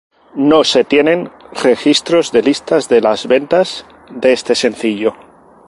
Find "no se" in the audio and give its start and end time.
0.49-0.83